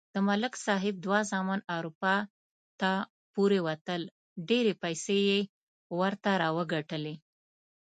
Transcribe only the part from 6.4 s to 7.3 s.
راوگټلې.